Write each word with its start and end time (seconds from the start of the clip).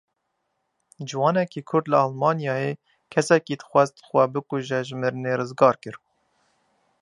Ciwanekî 1.09 1.61
Kurd 1.69 1.85
li 1.91 1.97
Almanyayê 2.05 2.71
kesekî 3.13 3.55
dixwast 3.59 3.95
xwe 4.07 4.23
bikuje 4.33 4.79
ji 4.87 4.95
mirinê 5.01 5.33
rizgar 5.39 5.75
kir. 5.83 5.95